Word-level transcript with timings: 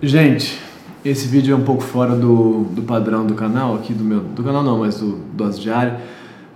Gente, 0.00 0.56
esse 1.04 1.26
vídeo 1.26 1.52
é 1.52 1.56
um 1.56 1.64
pouco 1.64 1.82
fora 1.82 2.14
do, 2.14 2.62
do 2.70 2.82
padrão 2.82 3.26
do 3.26 3.34
canal, 3.34 3.74
aqui 3.74 3.92
do 3.92 4.04
meu. 4.04 4.20
Do 4.20 4.44
canal 4.44 4.62
não, 4.62 4.78
mas 4.78 5.00
do 5.00 5.18
Dose 5.34 5.60
Diário, 5.60 5.98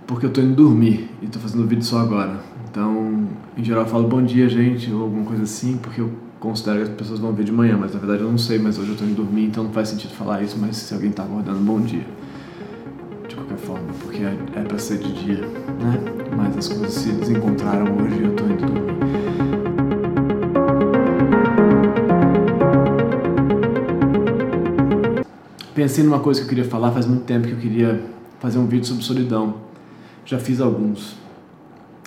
porque 0.07 0.25
eu 0.25 0.29
tô 0.29 0.39
indo 0.39 0.55
dormir 0.55 1.09
e 1.21 1.27
tô 1.27 1.39
fazendo 1.39 1.61
o 1.65 1.67
vídeo 1.67 1.83
só 1.83 1.99
agora. 1.99 2.39
Então, 2.71 3.27
em 3.57 3.61
geral 3.63 3.83
eu 3.83 3.89
falo 3.89 4.07
bom 4.07 4.23
dia, 4.23 4.47
gente, 4.47 4.89
ou 4.93 5.01
alguma 5.01 5.25
coisa 5.25 5.43
assim, 5.43 5.75
porque 5.75 5.99
eu 5.99 6.09
considero 6.39 6.77
que 6.77 6.83
as 6.83 6.89
pessoas 6.91 7.19
vão 7.19 7.33
ver 7.33 7.43
de 7.43 7.51
manhã, 7.51 7.77
mas 7.77 7.93
na 7.93 7.99
verdade 7.99 8.21
eu 8.21 8.31
não 8.31 8.37
sei, 8.37 8.57
mas 8.59 8.79
hoje 8.79 8.91
eu 8.91 8.95
tô 8.95 9.03
indo 9.03 9.15
dormir, 9.15 9.43
então 9.43 9.65
não 9.65 9.71
faz 9.71 9.89
sentido 9.89 10.11
falar 10.11 10.41
isso, 10.41 10.57
mas 10.57 10.77
se 10.77 10.93
alguém 10.93 11.11
tá 11.11 11.23
acordando, 11.23 11.59
bom 11.59 11.81
dia. 11.81 12.05
De 13.27 13.35
qualquer 13.35 13.57
forma, 13.57 13.87
porque 14.01 14.23
é, 14.23 14.37
é 14.55 14.61
pra 14.61 14.79
ser 14.79 14.99
de 14.99 15.11
dia, 15.21 15.41
né? 15.41 15.99
Mas 16.37 16.57
as 16.57 16.69
coisas 16.69 16.93
se 16.93 17.11
desencontraram 17.11 17.87
hoje 17.97 18.21
e 18.21 18.23
eu 18.23 18.35
tô 18.37 18.45
indo 18.45 18.65
dormir. 18.65 19.22
Pensei 25.75 26.03
numa 26.03 26.19
coisa 26.19 26.39
que 26.39 26.45
eu 26.45 26.49
queria 26.49 26.65
falar 26.65 26.91
faz 26.91 27.07
muito 27.07 27.23
tempo 27.23 27.47
que 27.47 27.53
eu 27.53 27.57
queria 27.57 28.03
fazer 28.39 28.59
um 28.59 28.67
vídeo 28.67 28.85
sobre 28.85 29.03
solidão. 29.03 29.55
Já 30.23 30.37
fiz 30.37 30.61
alguns. 30.61 31.15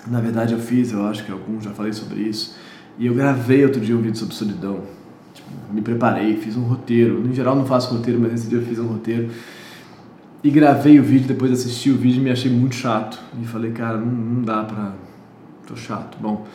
Na 0.07 0.21
verdade 0.21 0.53
eu 0.53 0.59
fiz, 0.59 0.93
eu 0.93 1.05
acho 1.05 1.25
que 1.25 1.31
alguns, 1.31 1.65
já 1.65 1.71
falei 1.71 1.91
sobre 1.91 2.21
isso. 2.21 2.55
E 2.97 3.05
eu 3.05 3.13
gravei 3.13 3.65
outro 3.65 3.81
dia 3.81 3.95
um 3.95 4.01
vídeo 4.01 4.17
sobre 4.17 4.33
solidão. 4.35 4.81
Tipo, 5.33 5.49
me 5.71 5.81
preparei, 5.81 6.37
fiz 6.37 6.55
um 6.55 6.63
roteiro. 6.63 7.19
No 7.19 7.33
geral 7.33 7.55
não 7.55 7.65
faço 7.65 7.93
roteiro, 7.93 8.19
mas 8.21 8.31
nesse 8.31 8.47
dia 8.47 8.57
eu 8.57 8.65
fiz 8.65 8.79
um 8.79 8.87
roteiro. 8.87 9.29
E 10.41 10.49
gravei 10.49 10.97
o 10.97 11.03
vídeo, 11.03 11.27
depois 11.27 11.51
assisti 11.51 11.89
o 11.89 11.97
vídeo 11.97 12.21
e 12.21 12.23
me 12.23 12.31
achei 12.31 12.49
muito 12.49 12.75
chato. 12.75 13.19
E 13.41 13.45
falei, 13.45 13.71
cara, 13.71 13.97
não, 13.97 14.05
não 14.05 14.41
dá 14.43 14.63
pra. 14.63 14.93
tô 15.65 15.75
chato. 15.75 16.17
Bom. 16.21 16.47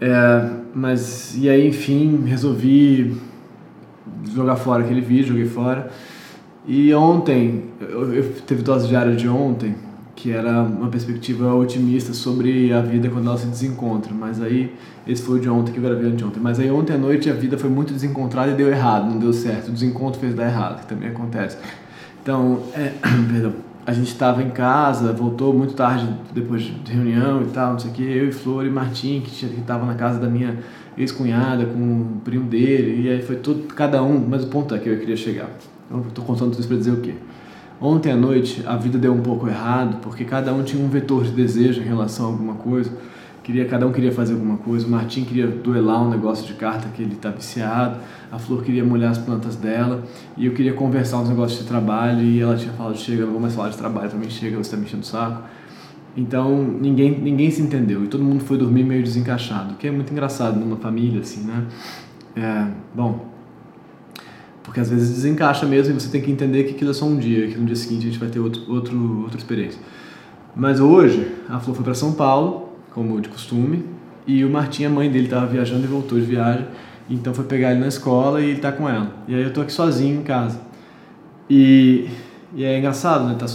É, 0.00 0.50
mas, 0.74 1.34
e 1.36 1.48
aí, 1.48 1.66
enfim, 1.66 2.24
resolvi 2.26 3.16
jogar 4.34 4.56
fora 4.56 4.84
aquele 4.84 5.00
vídeo, 5.00 5.28
joguei 5.28 5.46
fora. 5.46 5.90
E 6.66 6.92
ontem, 6.94 7.64
eu, 7.80 8.12
eu 8.12 8.32
teve 8.46 8.62
dose 8.62 8.88
diária 8.88 9.16
de 9.16 9.28
ontem, 9.28 9.74
que 10.14 10.32
era 10.32 10.62
uma 10.62 10.88
perspectiva 10.88 11.54
otimista 11.54 12.12
sobre 12.12 12.72
a 12.72 12.80
vida 12.80 13.08
quando 13.08 13.28
ela 13.28 13.38
se 13.38 13.46
desencontra. 13.46 14.12
Mas 14.12 14.42
aí, 14.42 14.74
esse 15.06 15.22
foi 15.22 15.38
o 15.38 15.40
de 15.40 15.48
ontem 15.48 15.72
que 15.72 15.78
eu 15.78 15.82
gravei 15.82 16.10
anteontem. 16.10 16.42
Mas 16.42 16.58
aí 16.58 16.70
ontem 16.70 16.94
à 16.94 16.98
noite 16.98 17.30
a 17.30 17.32
vida 17.32 17.56
foi 17.56 17.70
muito 17.70 17.94
desencontrada 17.94 18.50
e 18.50 18.54
deu 18.54 18.68
errado, 18.68 19.08
não 19.08 19.18
deu 19.18 19.32
certo. 19.32 19.68
O 19.68 19.72
desencontro 19.72 20.20
fez 20.20 20.34
dar 20.34 20.46
errado, 20.46 20.80
que 20.80 20.86
também 20.86 21.08
acontece. 21.08 21.56
Então, 22.22 22.64
é, 22.74 22.92
perdão, 23.32 23.52
a 23.86 23.92
gente 23.94 24.08
estava 24.08 24.42
em 24.42 24.50
casa, 24.50 25.14
voltou 25.14 25.54
muito 25.54 25.72
tarde 25.72 26.06
depois 26.34 26.62
de 26.62 26.92
reunião 26.92 27.40
e 27.40 27.46
tal, 27.46 27.72
não 27.72 27.78
sei 27.78 27.90
o 27.90 27.94
que, 27.94 28.02
eu 28.02 28.28
e 28.28 28.32
Flor 28.32 28.66
e 28.66 28.70
Martim, 28.70 29.22
que 29.24 29.46
estava 29.46 29.86
na 29.86 29.94
casa 29.94 30.18
da 30.18 30.28
minha 30.28 30.58
ex-cunhada 30.98 31.64
com 31.64 31.78
o 31.78 32.20
primo 32.24 32.46
dele, 32.46 33.02
e 33.02 33.08
aí 33.08 33.22
foi 33.22 33.36
tudo, 33.36 33.62
cada 33.74 34.02
um, 34.02 34.18
mas 34.28 34.44
o 34.44 34.48
ponto 34.48 34.74
é 34.74 34.78
que 34.78 34.88
eu 34.88 34.98
queria 34.98 35.16
chegar. 35.16 35.48
Eu 35.90 36.00
estou 36.00 36.24
contando 36.24 36.50
tudo 36.50 36.60
isso 36.60 36.68
para 36.68 36.76
dizer 36.76 36.90
o 36.90 37.00
quê? 37.00 37.14
Ontem 37.80 38.10
à 38.10 38.16
noite 38.16 38.64
a 38.66 38.76
vida 38.76 38.98
deu 38.98 39.12
um 39.12 39.20
pouco 39.20 39.48
errado, 39.48 40.00
porque 40.02 40.24
cada 40.24 40.52
um 40.52 40.64
tinha 40.64 40.84
um 40.84 40.88
vetor 40.88 41.22
de 41.22 41.30
desejo 41.30 41.80
em 41.80 41.84
relação 41.84 42.26
a 42.26 42.28
alguma 42.28 42.54
coisa, 42.54 42.90
queria 43.44 43.64
cada 43.64 43.86
um 43.86 43.92
queria 43.92 44.12
fazer 44.12 44.34
alguma 44.34 44.58
coisa. 44.58 44.86
O 44.86 44.90
Martim 44.90 45.24
queria 45.24 45.46
duelar 45.46 46.02
um 46.02 46.10
negócio 46.10 46.44
de 46.44 46.54
carta 46.54 46.88
que 46.88 47.00
ele 47.00 47.14
está 47.14 47.30
viciado, 47.30 47.98
a 48.32 48.38
Flor 48.38 48.64
queria 48.64 48.84
molhar 48.84 49.12
as 49.12 49.18
plantas 49.18 49.54
dela, 49.54 50.02
e 50.36 50.44
eu 50.46 50.52
queria 50.52 50.72
conversar 50.72 51.18
uns 51.18 51.28
negócios 51.28 51.60
de 51.60 51.66
trabalho, 51.66 52.20
e 52.20 52.40
ela 52.40 52.56
tinha 52.56 52.72
falado, 52.72 52.98
chega, 52.98 53.24
não 53.24 53.32
vou 53.32 53.40
mais 53.40 53.54
falar 53.54 53.68
de 53.68 53.78
trabalho, 53.78 54.10
também 54.10 54.28
chega, 54.28 54.56
você 54.56 54.62
está 54.62 54.76
me 54.76 54.84
enchendo 54.84 55.02
o 55.02 55.06
saco. 55.06 55.44
Então 56.18 56.64
ninguém, 56.64 57.16
ninguém 57.16 57.48
se 57.48 57.62
entendeu 57.62 58.04
e 58.04 58.08
todo 58.08 58.24
mundo 58.24 58.42
foi 58.42 58.58
dormir 58.58 58.82
meio 58.82 59.04
desencaixado, 59.04 59.74
que 59.76 59.86
é 59.86 59.90
muito 59.90 60.12
engraçado 60.12 60.58
numa 60.58 60.76
família 60.76 61.20
assim, 61.20 61.42
né? 61.44 61.64
É, 62.34 62.66
bom, 62.92 63.28
porque 64.64 64.80
às 64.80 64.90
vezes 64.90 65.14
desencaixa 65.14 65.64
mesmo 65.64 65.94
e 65.94 66.00
você 66.00 66.08
tem 66.08 66.20
que 66.20 66.28
entender 66.28 66.64
que 66.64 66.74
aquilo 66.74 66.90
é 66.90 66.94
só 66.94 67.06
um 67.06 67.16
dia, 67.16 67.46
que 67.46 67.56
no 67.56 67.64
dia 67.64 67.76
seguinte 67.76 68.08
a 68.08 68.10
gente 68.10 68.18
vai 68.18 68.28
ter 68.28 68.40
outro, 68.40 68.62
outro, 68.68 69.22
outra 69.22 69.38
experiência. 69.38 69.80
Mas 70.56 70.80
hoje 70.80 71.24
a 71.48 71.60
Flor 71.60 71.76
foi 71.76 71.84
para 71.84 71.94
São 71.94 72.12
Paulo, 72.12 72.70
como 72.92 73.20
de 73.20 73.28
costume, 73.28 73.84
e 74.26 74.44
o 74.44 74.50
Martim, 74.50 74.86
a 74.86 74.90
mãe 74.90 75.08
dele, 75.08 75.26
estava 75.26 75.46
viajando 75.46 75.84
e 75.84 75.86
voltou 75.86 76.18
de 76.18 76.26
viagem, 76.26 76.66
então 77.08 77.32
foi 77.32 77.44
pegar 77.44 77.70
ele 77.70 77.80
na 77.80 77.86
escola 77.86 78.40
e 78.40 78.46
ele 78.46 78.56
está 78.56 78.72
com 78.72 78.88
ela. 78.88 79.12
E 79.28 79.36
aí 79.36 79.42
eu 79.44 79.52
tô 79.52 79.60
aqui 79.60 79.72
sozinho 79.72 80.20
em 80.20 80.24
casa. 80.24 80.60
E, 81.48 82.08
e 82.54 82.64
é 82.64 82.76
engraçado, 82.76 83.24
né? 83.24 83.36
Tá, 83.38 83.46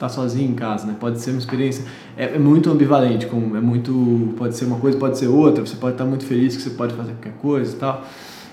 tá 0.00 0.08
sozinho 0.08 0.50
em 0.50 0.54
casa, 0.54 0.86
né? 0.86 0.96
Pode 0.98 1.20
ser 1.20 1.30
uma 1.30 1.38
experiência 1.38 1.84
é, 2.16 2.24
é, 2.24 2.38
muito 2.38 2.70
ambivalente, 2.70 3.26
é 3.26 3.60
muito 3.60 4.32
pode 4.38 4.56
ser 4.56 4.64
uma 4.64 4.78
coisa, 4.78 4.96
pode 4.96 5.18
ser 5.18 5.26
outra. 5.28 5.64
Você 5.64 5.76
pode 5.76 5.92
estar 5.92 6.06
muito 6.06 6.24
feliz 6.24 6.56
que 6.56 6.62
você 6.62 6.70
pode 6.70 6.94
fazer 6.94 7.12
qualquer 7.12 7.34
coisa 7.34 7.76
e 7.76 7.78
tal, 7.78 8.02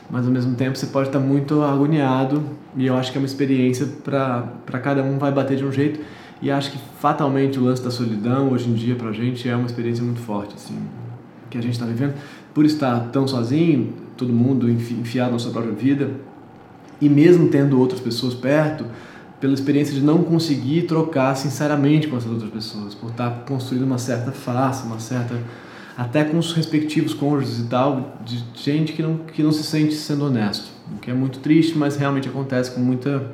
mas 0.10 0.26
ao 0.26 0.32
mesmo 0.32 0.56
tempo 0.56 0.78
você 0.78 0.88
pode 0.88 1.08
estar 1.08 1.20
muito 1.20 1.64
agoniado. 1.64 2.44
E 2.76 2.86
eu 2.86 2.98
acho 2.98 3.14
que 3.14 3.18
é 3.18 3.22
uma 3.22 3.26
experiência 3.26 3.88
para 4.04 4.42
para 4.66 4.78
cada 4.80 5.02
um 5.02 5.18
vai 5.18 5.32
bater 5.32 5.56
de 5.56 5.64
um 5.64 5.72
jeito. 5.72 6.02
E 6.42 6.52
acho 6.52 6.70
que 6.70 6.78
fatalmente 7.00 7.58
o 7.58 7.64
lance 7.64 7.82
da 7.82 7.90
solidão 7.90 8.52
hoje 8.52 8.70
em 8.70 8.74
dia 8.74 8.96
pra 8.96 9.14
gente 9.14 9.48
é 9.48 9.56
uma 9.56 9.66
experiência 9.66 10.04
muito 10.04 10.20
forte, 10.20 10.54
assim, 10.54 10.78
que 11.50 11.58
a 11.58 11.62
gente 11.62 11.74
está 11.74 11.86
vivendo 11.86 12.14
por 12.54 12.66
estar 12.66 13.10
tão 13.12 13.26
sozinho, 13.26 13.94
todo 14.18 14.34
mundo 14.34 14.70
enfiado 14.70 15.32
na 15.32 15.40
sua 15.40 15.52
própria 15.52 15.74
vida 15.74 16.12
e 17.00 17.08
mesmo 17.08 17.48
tendo 17.48 17.80
outras 17.80 18.02
pessoas 18.02 18.34
perto 18.34 18.86
pela 19.40 19.54
experiência 19.54 19.94
de 19.94 20.02
não 20.02 20.24
conseguir 20.24 20.84
trocar 20.84 21.36
sinceramente 21.36 22.08
com 22.08 22.18
essas 22.18 22.32
outras 22.32 22.50
pessoas, 22.50 22.96
por 22.96 23.12
estar 23.12 23.44
construindo 23.48 23.84
uma 23.84 23.98
certa 23.98 24.32
face, 24.32 24.86
uma 24.86 25.00
certa 25.00 25.40
até 25.96 26.24
com 26.24 26.38
os 26.38 26.54
respectivos 26.54 27.14
cônjuges 27.14 27.60
e 27.60 27.64
tal, 27.64 28.18
de 28.24 28.44
gente 28.54 28.94
que 28.94 29.02
não 29.02 29.18
que 29.18 29.42
não 29.42 29.52
se 29.52 29.64
sente 29.64 29.96
sendo 29.96 30.26
honesto, 30.26 30.70
o 30.96 31.00
que 31.00 31.10
é 31.10 31.14
muito 31.14 31.40
triste, 31.40 31.78
mas 31.78 31.98
realmente 31.98 32.28
acontece 32.28 32.72
com 32.72 32.82
muita 32.82 33.32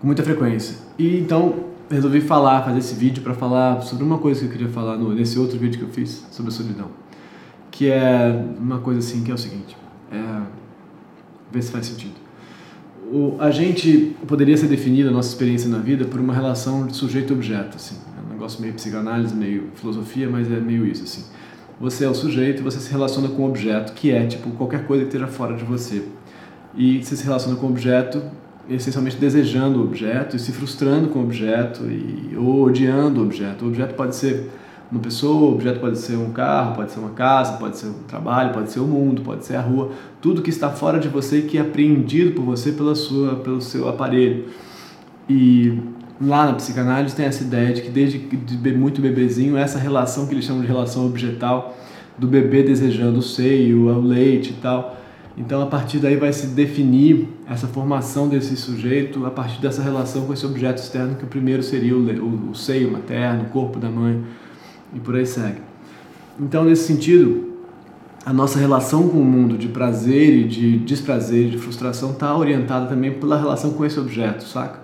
com 0.00 0.06
muita 0.06 0.22
frequência. 0.22 0.76
E 0.98 1.18
então 1.18 1.68
resolvi 1.90 2.20
falar, 2.20 2.62
fazer 2.62 2.78
esse 2.78 2.94
vídeo 2.94 3.22
para 3.22 3.34
falar 3.34 3.80
sobre 3.82 4.04
uma 4.04 4.18
coisa 4.18 4.40
que 4.40 4.46
eu 4.46 4.52
queria 4.52 4.68
falar 4.68 4.96
no, 4.96 5.14
nesse 5.14 5.38
outro 5.38 5.58
vídeo 5.58 5.78
que 5.78 5.84
eu 5.84 5.90
fiz 5.90 6.26
sobre 6.30 6.50
a 6.50 6.54
solidão, 6.54 6.88
que 7.70 7.90
é 7.90 8.46
uma 8.58 8.78
coisa 8.78 9.00
assim 9.00 9.22
que 9.24 9.30
é 9.30 9.34
o 9.34 9.38
seguinte, 9.38 9.76
é, 10.12 10.42
ver 11.50 11.62
se 11.62 11.70
faz 11.70 11.86
sentido 11.86 12.27
o, 13.10 13.36
a 13.38 13.50
gente 13.50 14.16
poderia 14.26 14.56
ser 14.56 14.66
definido 14.66 15.08
a 15.08 15.12
nossa 15.12 15.28
experiência 15.28 15.68
na 15.68 15.78
vida 15.78 16.04
por 16.04 16.20
uma 16.20 16.34
relação 16.34 16.86
de 16.86 16.96
sujeito-objeto, 16.96 17.76
assim. 17.76 17.96
É 18.16 18.26
um 18.26 18.32
negócio 18.32 18.60
meio 18.60 18.74
psicanálise, 18.74 19.34
meio 19.34 19.68
filosofia, 19.74 20.28
mas 20.28 20.50
é 20.50 20.60
meio 20.60 20.86
isso, 20.86 21.04
assim. 21.04 21.24
Você 21.80 22.04
é 22.04 22.08
o 22.08 22.14
sujeito 22.14 22.62
você 22.62 22.78
se 22.80 22.90
relaciona 22.90 23.28
com 23.28 23.42
o 23.42 23.48
objeto, 23.48 23.92
que 23.92 24.10
é, 24.10 24.26
tipo, 24.26 24.50
qualquer 24.50 24.84
coisa 24.86 25.04
que 25.04 25.08
esteja 25.08 25.28
fora 25.28 25.56
de 25.56 25.64
você. 25.64 26.02
E 26.76 27.02
você 27.02 27.16
se 27.16 27.24
relaciona 27.24 27.56
com 27.56 27.66
o 27.66 27.70
objeto 27.70 28.22
essencialmente 28.68 29.16
desejando 29.16 29.80
o 29.80 29.84
objeto 29.84 30.36
e 30.36 30.38
se 30.38 30.52
frustrando 30.52 31.08
com 31.08 31.20
o 31.20 31.22
objeto 31.22 31.84
e, 31.90 32.36
ou 32.36 32.64
odiando 32.64 33.20
o 33.20 33.24
objeto. 33.24 33.64
O 33.64 33.68
objeto 33.68 33.94
pode 33.94 34.14
ser 34.14 34.50
uma 34.90 35.00
pessoa, 35.00 35.50
o 35.50 35.52
objeto 35.52 35.80
pode 35.80 35.98
ser 35.98 36.16
um 36.16 36.30
carro, 36.30 36.74
pode 36.74 36.90
ser 36.90 36.98
uma 36.98 37.10
casa, 37.10 37.58
pode 37.58 37.76
ser 37.76 37.88
um 37.88 38.02
trabalho, 38.06 38.54
pode 38.54 38.70
ser 38.70 38.80
o 38.80 38.86
mundo, 38.86 39.20
pode 39.20 39.44
ser 39.44 39.56
a 39.56 39.60
rua, 39.60 39.90
tudo 40.20 40.40
que 40.40 40.48
está 40.48 40.70
fora 40.70 40.98
de 40.98 41.08
você 41.08 41.42
que 41.42 41.58
é 41.58 41.60
apreendido 41.60 42.32
por 42.32 42.42
você 42.42 42.72
pela 42.72 42.94
sua, 42.94 43.36
pelo 43.36 43.60
seu 43.60 43.86
aparelho. 43.86 44.46
E 45.28 45.78
lá 46.18 46.46
na 46.46 46.54
psicanálise 46.54 47.14
tem 47.14 47.26
essa 47.26 47.44
ideia 47.44 47.74
de 47.74 47.82
que 47.82 47.90
desde 47.90 48.18
de 48.18 48.72
muito 48.72 49.02
bebezinho, 49.02 49.58
essa 49.58 49.78
relação 49.78 50.26
que 50.26 50.34
eles 50.34 50.46
chamam 50.46 50.62
de 50.62 50.66
relação 50.66 51.06
objetal, 51.06 51.76
do 52.16 52.26
bebê 52.26 52.62
desejando 52.62 53.18
o 53.18 53.22
seio, 53.22 53.88
o 53.88 54.00
leite 54.00 54.50
e 54.50 54.54
tal. 54.54 54.96
Então, 55.36 55.62
a 55.62 55.66
partir 55.66 55.98
daí 55.98 56.16
vai 56.16 56.32
se 56.32 56.48
definir 56.48 57.28
essa 57.48 57.68
formação 57.68 58.26
desse 58.26 58.56
sujeito 58.56 59.24
a 59.24 59.30
partir 59.30 59.60
dessa 59.60 59.82
relação 59.82 60.26
com 60.26 60.32
esse 60.32 60.44
objeto 60.44 60.78
externo, 60.78 61.14
que 61.14 61.24
o 61.24 61.28
primeiro 61.28 61.62
seria 61.62 61.94
o, 61.94 62.00
o, 62.00 62.50
o 62.50 62.54
seio 62.56 62.90
materno, 62.90 63.44
o 63.44 63.46
corpo 63.50 63.78
da 63.78 63.88
mãe 63.88 64.24
e 64.94 65.00
por 65.00 65.16
aí 65.16 65.26
segue. 65.26 65.60
Então, 66.40 66.64
nesse 66.64 66.86
sentido, 66.86 67.48
a 68.24 68.32
nossa 68.32 68.58
relação 68.58 69.08
com 69.08 69.18
o 69.18 69.24
mundo 69.24 69.56
de 69.56 69.68
prazer 69.68 70.34
e 70.34 70.44
de 70.44 70.78
desprazer, 70.78 71.48
de 71.48 71.58
frustração, 71.58 72.10
está 72.10 72.36
orientada 72.36 72.86
também 72.86 73.12
pela 73.12 73.38
relação 73.38 73.72
com 73.72 73.84
esse 73.84 73.98
objeto, 73.98 74.44
saca? 74.44 74.80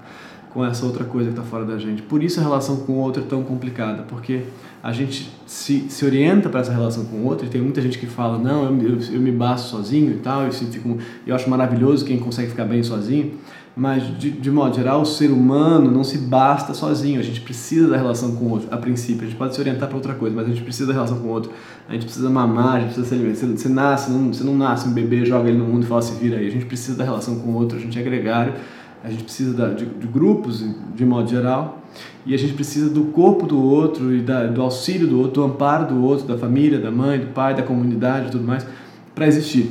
Com 0.52 0.64
essa 0.64 0.86
outra 0.86 1.04
coisa 1.04 1.30
que 1.30 1.38
está 1.38 1.48
fora 1.48 1.64
da 1.64 1.76
gente. 1.76 2.00
Por 2.02 2.22
isso 2.22 2.40
a 2.40 2.42
relação 2.42 2.76
com 2.76 2.92
o 2.92 2.96
outro 2.96 3.22
é 3.22 3.26
tão 3.26 3.42
complicada, 3.42 4.02
porque 4.02 4.44
a 4.82 4.92
gente 4.92 5.30
se, 5.46 5.86
se 5.88 6.04
orienta 6.04 6.48
para 6.48 6.60
essa 6.60 6.72
relação 6.72 7.04
com 7.04 7.16
o 7.16 7.24
outro, 7.24 7.46
e 7.46 7.48
tem 7.48 7.60
muita 7.60 7.80
gente 7.80 7.98
que 7.98 8.06
fala, 8.06 8.38
não, 8.38 8.64
eu, 8.64 8.90
eu, 8.90 8.98
eu 9.14 9.20
me 9.20 9.32
basto 9.32 9.68
sozinho 9.68 10.12
e 10.12 10.16
tal, 10.16 10.42
eu, 10.42 10.52
fico, 10.52 10.98
eu 11.26 11.34
acho 11.34 11.48
maravilhoso 11.48 12.04
quem 12.04 12.18
consegue 12.18 12.50
ficar 12.50 12.64
bem 12.64 12.82
sozinho, 12.82 13.32
mas 13.76 14.16
de, 14.18 14.30
de 14.30 14.50
modo 14.50 14.76
geral 14.76 15.02
o 15.02 15.04
ser 15.04 15.30
humano 15.30 15.90
não 15.90 16.04
se 16.04 16.18
basta 16.18 16.72
sozinho, 16.74 17.18
a 17.18 17.22
gente 17.22 17.40
precisa 17.40 17.88
da 17.88 17.96
relação 17.96 18.36
com 18.36 18.44
o 18.44 18.50
outro, 18.50 18.68
a 18.70 18.76
princípio, 18.76 19.22
a 19.22 19.24
gente 19.26 19.36
pode 19.36 19.54
se 19.54 19.60
orientar 19.60 19.88
para 19.88 19.96
outra 19.96 20.14
coisa, 20.14 20.34
mas 20.34 20.46
a 20.46 20.48
gente 20.48 20.62
precisa 20.62 20.86
da 20.86 20.92
relação 20.92 21.18
com 21.18 21.26
o 21.26 21.30
outro, 21.30 21.50
a 21.88 21.92
gente 21.92 22.04
precisa 22.04 22.30
mamar, 22.30 22.76
a 22.76 22.80
gente 22.80 22.94
precisa 22.94 23.08
se 23.08 23.14
alimentar, 23.14 23.38
você, 23.40 23.46
você 23.46 23.68
nasce, 23.68 24.10
não, 24.10 24.32
você 24.32 24.44
não 24.44 24.56
nasce 24.56 24.88
um 24.88 24.92
bebê, 24.92 25.24
joga 25.24 25.48
ele 25.48 25.58
no 25.58 25.64
mundo 25.64 25.82
e 25.82 25.86
fala 25.86 26.02
se 26.02 26.14
vira 26.14 26.38
aí, 26.38 26.46
a 26.46 26.50
gente 26.50 26.66
precisa 26.66 26.96
da 26.96 27.04
relação 27.04 27.36
com 27.40 27.50
o 27.50 27.54
outro, 27.54 27.76
a 27.76 27.80
gente 27.80 27.98
é 27.98 28.02
gregário, 28.02 28.54
a 29.02 29.10
gente 29.10 29.24
precisa 29.24 29.52
da, 29.54 29.68
de, 29.68 29.84
de, 29.84 30.06
grupos 30.06 30.64
de 30.94 31.04
modo 31.04 31.28
geral 31.28 31.82
e 32.24 32.32
a 32.32 32.38
gente 32.38 32.54
precisa 32.54 32.88
do 32.88 33.04
corpo 33.06 33.44
do 33.44 33.62
outro 33.62 34.14
e 34.14 34.22
da, 34.22 34.46
do 34.46 34.62
auxílio 34.62 35.06
do 35.06 35.18
outro, 35.18 35.42
do 35.42 35.44
amparo 35.44 35.86
do 35.88 36.02
outro, 36.02 36.26
da 36.26 36.38
família, 36.38 36.78
da 36.78 36.90
mãe, 36.90 37.18
do 37.18 37.26
pai, 37.26 37.54
da 37.54 37.62
comunidade 37.62 38.28
e 38.28 38.30
tudo 38.30 38.44
mais 38.44 38.66
para 39.14 39.26
existir. 39.26 39.70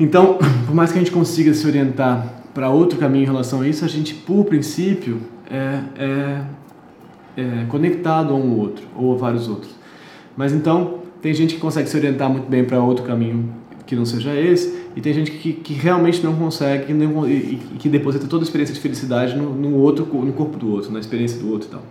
Então, 0.00 0.38
por 0.66 0.74
mais 0.74 0.90
que 0.90 0.98
a 0.98 1.02
gente 1.02 1.12
consiga 1.12 1.52
se 1.52 1.66
orientar 1.66 2.43
para 2.54 2.70
outro 2.70 2.98
caminho 2.98 3.24
em 3.24 3.26
relação 3.26 3.62
a 3.62 3.68
isso, 3.68 3.84
a 3.84 3.88
gente, 3.88 4.14
por 4.14 4.44
princípio, 4.44 5.20
é, 5.50 5.80
é, 5.98 6.40
é 7.36 7.64
conectado 7.68 8.32
a 8.32 8.36
um 8.36 8.58
outro 8.58 8.86
ou 8.96 9.12
a 9.12 9.16
vários 9.16 9.48
outros. 9.48 9.74
Mas 10.36 10.52
então, 10.52 11.00
tem 11.20 11.34
gente 11.34 11.56
que 11.56 11.60
consegue 11.60 11.88
se 11.88 11.96
orientar 11.96 12.30
muito 12.30 12.48
bem 12.48 12.64
para 12.64 12.80
outro 12.80 13.04
caminho 13.04 13.52
que 13.86 13.94
não 13.94 14.06
seja 14.06 14.34
esse, 14.34 14.84
e 14.96 15.00
tem 15.00 15.12
gente 15.12 15.30
que, 15.30 15.52
que 15.52 15.74
realmente 15.74 16.22
não 16.22 16.34
consegue 16.34 16.94
não, 16.94 17.28
e, 17.28 17.32
e, 17.32 17.76
que 17.78 17.88
deposita 17.88 18.26
toda 18.26 18.42
a 18.42 18.46
experiência 18.46 18.74
de 18.74 18.80
felicidade 18.80 19.36
no, 19.36 19.52
no, 19.54 19.74
outro, 19.76 20.06
no 20.06 20.32
corpo 20.32 20.56
do 20.56 20.70
outro, 20.70 20.90
na 20.90 21.00
experiência 21.00 21.38
do 21.38 21.50
outro 21.50 21.68
e 21.68 21.70
tal. 21.72 21.82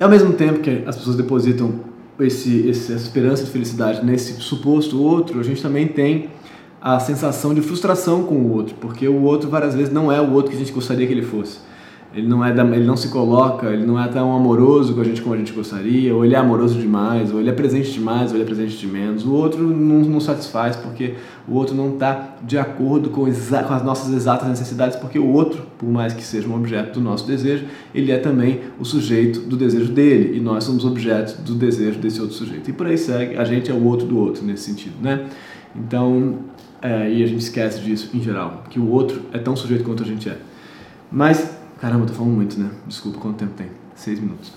Ao 0.00 0.08
mesmo 0.08 0.32
tempo 0.32 0.60
que 0.60 0.82
as 0.86 0.96
pessoas 0.96 1.14
depositam 1.14 1.80
esse, 2.18 2.68
esse, 2.68 2.92
essa 2.92 3.04
esperança 3.04 3.44
de 3.44 3.50
felicidade 3.50 4.04
nesse 4.04 4.40
suposto 4.40 5.00
outro, 5.00 5.38
a 5.38 5.42
gente 5.42 5.62
também 5.62 5.86
tem 5.86 6.30
a 6.80 6.98
sensação 6.98 7.52
de 7.52 7.60
frustração 7.60 8.22
com 8.22 8.36
o 8.36 8.52
outro, 8.52 8.74
porque 8.80 9.06
o 9.06 9.22
outro 9.22 9.50
várias 9.50 9.74
vezes 9.74 9.92
não 9.92 10.10
é 10.10 10.20
o 10.20 10.32
outro 10.32 10.50
que 10.50 10.56
a 10.56 10.58
gente 10.58 10.72
gostaria 10.72 11.06
que 11.06 11.12
ele 11.12 11.22
fosse. 11.22 11.58
Ele 12.12 12.26
não, 12.26 12.44
é 12.44 12.52
da, 12.52 12.64
ele 12.64 12.84
não 12.84 12.96
se 12.96 13.08
coloca, 13.08 13.68
ele 13.68 13.86
não 13.86 14.00
é 14.00 14.08
tão 14.08 14.34
amoroso 14.34 14.94
com 14.94 15.00
a 15.00 15.04
gente 15.04 15.22
como 15.22 15.32
a 15.32 15.38
gente 15.38 15.52
gostaria, 15.52 16.12
ou 16.12 16.24
ele 16.24 16.34
é 16.34 16.38
amoroso 16.38 16.76
demais, 16.76 17.32
ou 17.32 17.38
ele 17.38 17.48
é 17.48 17.52
presente 17.52 17.92
demais, 17.92 18.32
ou 18.32 18.36
ele 18.36 18.42
é 18.42 18.46
presente 18.46 18.76
de 18.76 18.86
menos. 18.88 19.24
O 19.24 19.32
outro 19.32 19.62
não, 19.62 20.00
não 20.00 20.18
satisfaz 20.18 20.74
porque 20.74 21.14
o 21.46 21.54
outro 21.54 21.72
não 21.72 21.90
está 21.90 22.34
de 22.42 22.58
acordo 22.58 23.10
com, 23.10 23.22
com 23.22 23.74
as 23.74 23.84
nossas 23.84 24.12
exatas 24.12 24.48
necessidades, 24.48 24.96
porque 24.96 25.20
o 25.20 25.28
outro, 25.28 25.62
por 25.78 25.88
mais 25.88 26.12
que 26.12 26.24
seja 26.24 26.48
um 26.48 26.56
objeto 26.56 26.98
do 26.98 27.00
nosso 27.00 27.24
desejo, 27.24 27.66
ele 27.94 28.10
é 28.10 28.18
também 28.18 28.58
o 28.80 28.84
sujeito 28.84 29.38
do 29.40 29.56
desejo 29.56 29.92
dele, 29.92 30.36
e 30.36 30.40
nós 30.40 30.64
somos 30.64 30.84
objetos 30.84 31.34
do 31.34 31.54
desejo 31.54 32.00
desse 32.00 32.20
outro 32.20 32.34
sujeito. 32.34 32.68
E 32.68 32.72
por 32.72 32.88
aí 32.88 32.98
segue, 32.98 33.36
a 33.36 33.44
gente 33.44 33.70
é 33.70 33.74
o 33.74 33.84
outro 33.84 34.04
do 34.04 34.18
outro 34.18 34.44
nesse 34.44 34.64
sentido, 34.64 34.94
né? 35.00 35.26
Então, 35.76 36.40
é, 36.82 37.10
e 37.10 37.22
a 37.22 37.26
gente 37.26 37.40
esquece 37.40 37.80
disso 37.80 38.10
em 38.14 38.22
geral, 38.22 38.64
que 38.70 38.78
o 38.78 38.88
outro 38.88 39.22
é 39.32 39.38
tão 39.38 39.54
sujeito 39.54 39.84
quanto 39.84 40.02
a 40.02 40.06
gente 40.06 40.28
é. 40.28 40.38
Mas 41.10 41.60
Caramba, 41.80 42.02
eu 42.02 42.08
tô 42.08 42.12
falando 42.12 42.34
muito, 42.34 42.60
né? 42.60 42.68
Desculpa, 42.86 43.18
quanto 43.18 43.36
tempo 43.36 43.52
tem? 43.56 43.68
Seis 43.94 44.20
minutos. 44.20 44.52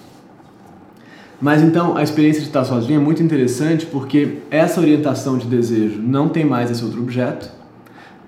Mas 1.39 1.61
então, 1.61 1.95
a 1.95 2.03
experiência 2.03 2.41
de 2.41 2.47
estar 2.47 2.65
sozinho 2.65 2.99
é 2.99 3.03
muito 3.03 3.23
interessante 3.23 3.85
porque 3.85 4.39
essa 4.51 4.81
orientação 4.81 5.37
de 5.37 5.47
desejo 5.47 6.01
não 6.01 6.27
tem 6.27 6.43
mais 6.43 6.69
esse 6.69 6.83
outro 6.83 7.01
objeto, 7.01 7.49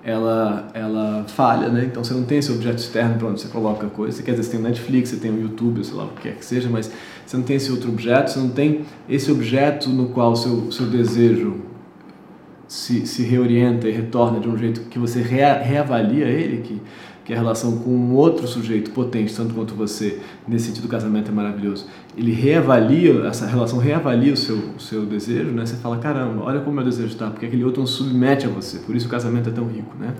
ela, 0.02 0.68
ela 0.72 1.24
falha, 1.28 1.68
né? 1.68 1.84
Então 1.84 2.02
você 2.02 2.14
não 2.14 2.24
tem 2.24 2.38
esse 2.38 2.50
objeto 2.50 2.78
externo 2.78 3.18
para 3.18 3.28
onde 3.28 3.40
você 3.40 3.48
coloca 3.48 3.86
a 3.86 3.90
coisa. 3.90 4.16
Você 4.16 4.22
quer 4.22 4.30
dizer, 4.30 4.44
você 4.44 4.50
tem 4.52 4.60
o 4.60 4.62
Netflix, 4.62 5.10
você 5.10 5.16
tem 5.16 5.30
o 5.30 5.42
YouTube, 5.42 5.84
sei 5.84 5.94
lá 5.94 6.04
o 6.04 6.08
que 6.08 6.22
quer 6.22 6.36
que 6.36 6.44
seja, 6.44 6.70
mas 6.70 6.90
você 7.26 7.36
não 7.36 7.44
tem 7.44 7.56
esse 7.56 7.70
outro 7.70 7.90
objeto, 7.90 8.30
você 8.30 8.38
não 8.38 8.50
tem 8.50 8.82
esse 9.08 9.30
objeto 9.30 9.90
no 9.90 10.08
qual 10.08 10.32
o 10.32 10.36
seu, 10.36 10.72
seu 10.72 10.86
desejo 10.86 11.56
se, 12.66 13.06
se 13.06 13.22
reorienta 13.22 13.88
e 13.88 13.92
retorna 13.92 14.40
de 14.40 14.48
um 14.48 14.56
jeito 14.56 14.82
que 14.82 14.98
você 14.98 15.20
rea, 15.20 15.60
reavalia 15.62 16.26
ele, 16.26 16.62
que 16.62 16.80
que 17.26 17.32
a 17.32 17.36
relação 17.36 17.78
com 17.78 17.90
um 17.90 18.14
outro 18.14 18.46
sujeito 18.46 18.92
potente, 18.92 19.34
tanto 19.34 19.52
quanto 19.52 19.74
você, 19.74 20.20
nesse 20.46 20.66
sentido 20.68 20.84
o 20.84 20.88
casamento 20.88 21.28
é 21.28 21.34
maravilhoso, 21.34 21.86
ele 22.16 22.30
reavalia, 22.30 23.26
essa 23.26 23.46
relação 23.46 23.80
reavalia 23.80 24.32
o 24.32 24.36
seu, 24.36 24.56
o 24.56 24.80
seu 24.80 25.04
desejo, 25.04 25.50
né? 25.50 25.66
Você 25.66 25.74
fala, 25.74 25.98
caramba, 25.98 26.44
olha 26.44 26.60
como 26.60 26.76
meu 26.76 26.84
desejo 26.84 27.08
está, 27.08 27.28
porque 27.28 27.46
aquele 27.46 27.64
outro 27.64 27.80
não 27.80 27.86
submete 27.86 28.46
a 28.46 28.48
você, 28.48 28.78
por 28.78 28.94
isso 28.94 29.08
o 29.08 29.10
casamento 29.10 29.48
é 29.48 29.52
tão 29.52 29.66
rico, 29.66 29.96
né? 29.98 30.14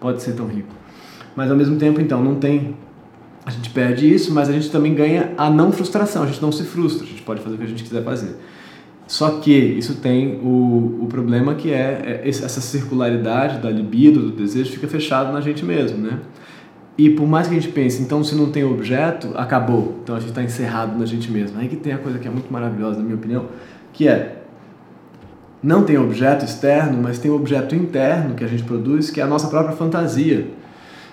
Pode 0.00 0.20
ser 0.20 0.32
tão 0.32 0.48
rico. 0.48 0.74
Mas 1.36 1.48
ao 1.48 1.56
mesmo 1.56 1.76
tempo, 1.76 2.00
então, 2.00 2.22
não 2.24 2.34
tem... 2.34 2.74
A 3.46 3.50
gente 3.50 3.70
perde 3.70 4.12
isso, 4.12 4.34
mas 4.34 4.48
a 4.48 4.52
gente 4.52 4.68
também 4.68 4.96
ganha 4.96 5.34
a 5.38 5.48
não 5.48 5.70
frustração, 5.70 6.24
a 6.24 6.26
gente 6.26 6.42
não 6.42 6.50
se 6.50 6.64
frustra, 6.64 7.06
a 7.06 7.08
gente 7.08 7.22
pode 7.22 7.40
fazer 7.40 7.54
o 7.54 7.58
que 7.58 7.64
a 7.64 7.68
gente 7.68 7.84
quiser 7.84 8.02
fazer. 8.02 8.36
Só 9.08 9.40
que 9.40 9.50
isso 9.50 9.94
tem 9.96 10.38
o, 10.42 10.98
o 11.00 11.06
problema 11.08 11.54
que 11.54 11.72
é, 11.72 12.20
é 12.22 12.28
essa 12.28 12.60
circularidade 12.60 13.58
da 13.58 13.70
libido, 13.70 14.20
do 14.20 14.30
desejo, 14.30 14.70
fica 14.70 14.86
fechado 14.86 15.32
na 15.32 15.40
gente 15.40 15.64
mesmo, 15.64 15.96
né? 15.96 16.18
E 16.98 17.08
por 17.08 17.26
mais 17.26 17.48
que 17.48 17.56
a 17.56 17.58
gente 17.58 17.72
pense, 17.72 18.02
então 18.02 18.22
se 18.22 18.34
não 18.34 18.50
tem 18.50 18.64
objeto, 18.64 19.32
acabou. 19.34 19.98
Então 20.02 20.14
a 20.14 20.20
gente 20.20 20.28
está 20.28 20.42
encerrado 20.42 20.98
na 20.98 21.06
gente 21.06 21.32
mesmo. 21.32 21.58
Aí 21.58 21.68
que 21.68 21.76
tem 21.76 21.94
a 21.94 21.98
coisa 21.98 22.18
que 22.18 22.28
é 22.28 22.30
muito 22.30 22.52
maravilhosa, 22.52 22.98
na 22.98 23.04
minha 23.04 23.14
opinião, 23.14 23.46
que 23.94 24.06
é 24.06 24.42
não 25.62 25.84
tem 25.84 25.96
objeto 25.96 26.44
externo, 26.44 27.02
mas 27.02 27.18
tem 27.18 27.30
objeto 27.30 27.74
interno 27.74 28.34
que 28.34 28.44
a 28.44 28.46
gente 28.46 28.62
produz, 28.62 29.10
que 29.10 29.22
é 29.22 29.24
a 29.24 29.26
nossa 29.26 29.48
própria 29.48 29.74
fantasia. 29.74 30.50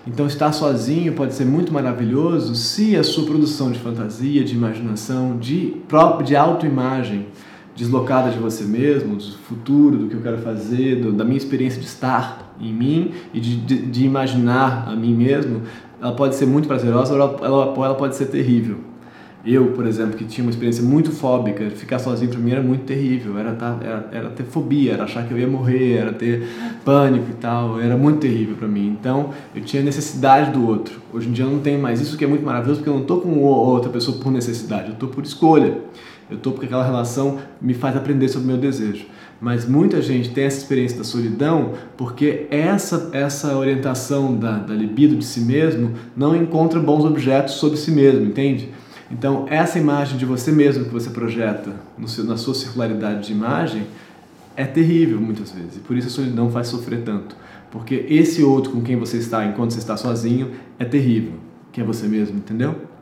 Então 0.06 0.28
estar 0.28 0.52
sozinho 0.52 1.14
pode 1.14 1.34
ser 1.34 1.46
muito 1.46 1.72
maravilhoso 1.72 2.56
se 2.56 2.98
a 2.98 3.04
sua 3.04 3.26
produção 3.26 3.72
de 3.72 3.80
fantasia, 3.80 4.44
de 4.44 4.54
imaginação, 4.54 5.38
de 5.38 5.78
de 6.26 6.36
autoimagem 6.36 7.28
deslocada 7.76 8.32
de 8.32 8.40
você 8.40 8.64
mesmo, 8.64 9.18
do 9.18 9.38
futuro, 9.40 9.98
do 9.98 10.08
que 10.08 10.16
eu 10.16 10.22
quero 10.22 10.38
fazer, 10.38 10.96
do, 11.02 11.12
da 11.12 11.26
minha 11.26 11.38
experiência 11.38 11.80
de 11.80 11.88
estar 11.88 12.56
em 12.60 12.74
mim 12.74 13.12
e 13.34 13.40
de, 13.40 13.58
de, 13.58 13.86
de, 13.86 14.06
imaginar 14.06 14.88
a 14.88 14.96
mim 14.96 15.14
mesmo, 15.14 15.62
ela 16.02 16.14
pode 16.14 16.36
ser 16.36 16.46
muito 16.46 16.68
prazerosa 16.68 17.14
ou 17.14 17.20
ela, 17.20 17.46
ela, 17.46 17.86
ela 17.86 17.96
pode 17.96 18.16
ser 18.16 18.28
terrível. 18.28 18.78
Eu, 19.46 19.68
por 19.74 19.86
exemplo, 19.86 20.18
que 20.18 20.26
tinha 20.26 20.44
uma 20.44 20.50
experiência 20.50 20.84
muito 20.84 21.12
fóbica, 21.12 21.70
ficar 21.70 22.00
sozinho 22.00 22.32
para 22.32 22.40
mim 22.40 22.52
era 22.52 22.64
muito 22.64 22.84
terrível, 22.84 23.38
era, 23.38 23.54
tá, 23.54 23.78
era, 23.80 24.10
era 24.12 24.30
ter 24.32 24.44
fobia, 24.44 24.94
era 24.94 25.04
achar 25.04 25.28
que 25.28 25.32
eu 25.32 25.38
ia 25.38 25.48
morrer, 25.48 25.98
era 25.98 26.12
ter 26.12 26.48
pânico 26.84 27.28
e 27.30 27.34
tal, 27.36 27.80
era 27.80 27.96
muito 27.96 28.22
terrível 28.22 28.56
para 28.56 28.68
mim. 28.68 28.98
Então, 29.00 29.30
eu 29.56 29.62
tinha 29.62 29.84
necessidade 29.84 30.50
do 30.50 30.68
outro. 30.68 31.00
Hoje 31.14 31.30
em 31.30 31.32
dia 31.32 31.46
eu 31.46 31.52
não 31.52 31.60
tenho 31.60 31.80
mais 31.80 32.02
isso, 32.02 32.18
que 32.18 32.24
é 32.24 32.28
muito 32.28 32.44
maravilhoso, 32.44 32.80
porque 32.80 32.90
eu 32.90 32.96
não 32.96 33.02
estou 33.02 33.22
com 33.22 33.38
outra 33.40 33.92
pessoa 33.92 34.18
por 34.18 34.32
necessidade, 34.32 34.88
eu 34.88 34.94
estou 34.94 35.10
por 35.10 35.24
escolha. 35.24 35.78
Eu 36.30 36.38
estou 36.38 36.54
porque 36.54 36.66
aquela 36.66 36.84
relação 36.84 37.40
me 37.62 37.74
faz 37.74 37.96
aprender 37.96 38.28
sobre 38.28 38.48
o 38.48 38.52
meu 38.52 38.58
desejo. 38.58 39.06
Mas 39.40 39.68
muita 39.68 40.02
gente 40.02 40.30
tem 40.30 40.46
essa 40.46 40.58
experiência 40.58 40.98
da 40.98 41.04
solidão 41.04 41.74
porque 41.98 42.48
essa, 42.50 43.10
essa 43.12 43.56
orientação 43.56 44.36
da, 44.36 44.58
da 44.58 44.74
libido 44.74 45.16
de 45.16 45.26
si 45.26 45.42
mesmo 45.42 45.94
não 46.16 46.36
encontra 46.36 46.80
bons 46.80 47.06
objetos 47.06 47.56
sobre 47.56 47.78
si 47.78 47.92
mesmo, 47.92 48.26
entende? 48.26 48.70
Então, 49.12 49.46
essa 49.50 49.78
imagem 49.78 50.18
de 50.18 50.26
você 50.26 50.52
mesmo 50.52 50.86
que 50.86 50.92
você 50.92 51.12
projeta 51.12 51.76
no 51.98 52.08
seu, 52.08 52.24
na 52.24 52.38
sua 52.38 52.56
circularidade 52.56 53.28
de 53.28 53.34
imagem 53.34 53.84
é 54.56 54.66
terrível 54.66 55.20
muitas 55.20 55.52
vezes. 55.52 55.78
E 55.78 55.80
por 55.80 55.96
isso 55.96 56.08
a 56.08 56.12
solidão 56.12 56.50
faz 56.50 56.68
sofrer 56.68 57.04
tanto. 57.04 57.36
Porque 57.70 58.06
esse 58.10 58.42
outro 58.42 58.72
com 58.72 58.82
quem 58.82 58.96
você 58.96 59.18
está 59.18 59.46
enquanto 59.46 59.72
você 59.72 59.80
está 59.80 59.98
sozinho 59.98 60.52
é 60.80 60.86
terrível, 60.86 61.34
que 61.72 61.82
é 61.82 61.84
você 61.84 62.08
mesmo, 62.08 62.38
entendeu? 62.38 62.95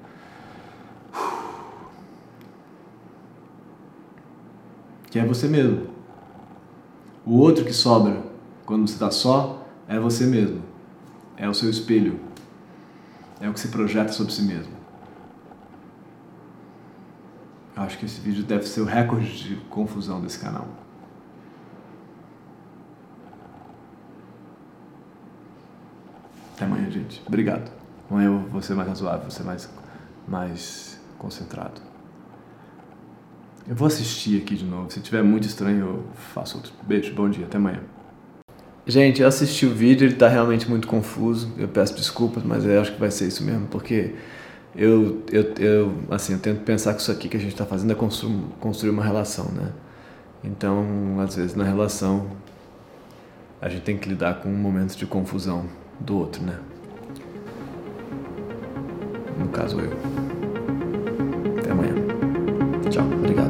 Que 5.13 5.19
é 5.19 5.25
você 5.27 5.47
mesmo. 5.47 5.89
O 7.23 7.37
outro 7.37 7.63
que 7.63 7.71
sobra 7.71 8.23
quando 8.65 8.87
você 8.87 8.95
está 8.95 9.11
só 9.11 9.63
é 9.87 9.99
você 9.99 10.25
mesmo. 10.25 10.63
É 11.37 11.47
o 11.47 11.53
seu 11.53 11.69
espelho. 11.69 12.19
É 13.39 13.47
o 13.47 13.53
que 13.53 13.59
se 13.59 13.67
projeta 13.67 14.11
sobre 14.11 14.33
si 14.33 14.41
mesmo. 14.41 14.73
Acho 17.75 17.99
que 17.99 18.05
esse 18.05 18.19
vídeo 18.21 18.43
deve 18.43 18.65
ser 18.65 18.81
o 18.81 18.85
recorde 18.85 19.49
de 19.49 19.55
confusão 19.67 20.19
desse 20.19 20.39
canal. 20.39 20.67
Até 26.55 26.65
amanhã, 26.65 26.89
gente. 26.89 27.21
Obrigado. 27.27 27.71
Amanhã 28.09 28.29
eu 28.29 28.39
vou 28.49 28.63
ser 28.63 28.73
mais 28.73 28.89
razoável, 28.89 29.21
vou 29.21 29.31
ser 29.31 29.43
mais, 29.43 29.69
mais 30.27 30.99
concentrado. 31.19 31.92
Eu 33.67 33.75
vou 33.75 33.87
assistir 33.87 34.41
aqui 34.41 34.55
de 34.55 34.65
novo. 34.65 34.91
Se 34.91 34.99
tiver 34.99 35.23
muito 35.23 35.47
estranho, 35.47 35.79
eu 35.79 36.03
faço 36.33 36.57
outro. 36.57 36.73
Beijo, 36.83 37.13
bom 37.13 37.29
dia, 37.29 37.45
até 37.45 37.57
amanhã. 37.57 37.79
Gente, 38.85 39.21
eu 39.21 39.27
assisti 39.27 39.65
o 39.65 39.73
vídeo, 39.73 40.05
ele 40.05 40.15
tá 40.15 40.27
realmente 40.27 40.69
muito 40.69 40.87
confuso. 40.87 41.51
Eu 41.57 41.69
peço 41.69 41.95
desculpas, 41.95 42.43
mas 42.43 42.65
eu 42.65 42.81
acho 42.81 42.93
que 42.93 42.99
vai 42.99 43.09
ser 43.09 43.27
isso 43.27 43.43
mesmo, 43.43 43.67
porque 43.67 44.13
eu, 44.75 45.23
eu, 45.31 45.53
eu, 45.59 45.93
assim, 46.11 46.33
eu 46.33 46.39
tento 46.39 46.61
pensar 46.63 46.93
que 46.93 47.01
isso 47.01 47.11
aqui 47.11 47.29
que 47.29 47.37
a 47.37 47.39
gente 47.39 47.53
está 47.53 47.65
fazendo 47.65 47.91
é 47.91 47.95
construir, 47.95 48.35
construir 48.59 48.89
uma 48.89 49.03
relação, 49.03 49.45
né? 49.51 49.71
Então, 50.43 51.17
às 51.21 51.35
vezes 51.35 51.55
na 51.55 51.63
relação 51.63 52.31
a 53.61 53.69
gente 53.69 53.83
tem 53.83 53.97
que 53.97 54.09
lidar 54.09 54.41
com 54.41 54.49
momentos 54.49 54.93
de 54.93 55.05
confusão 55.05 55.65
do 55.97 56.17
outro, 56.17 56.43
né? 56.43 56.59
No 59.39 59.47
caso 59.47 59.79
eu. 59.79 59.93
Até 61.59 61.71
amanhã. 61.71 61.93
Tchau, 62.89 63.05
obrigado. 63.05 63.42